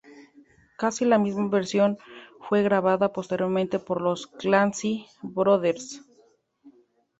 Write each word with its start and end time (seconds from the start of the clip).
Casi 0.79 1.05
la 1.05 1.19
misma 1.19 1.47
versión 1.49 1.99
fue 2.49 2.63
grabada 2.63 3.13
posteriormente 3.13 3.77
por 3.77 4.01
los 4.01 4.25
Clancy 4.25 5.05
Brothers. 5.21 6.01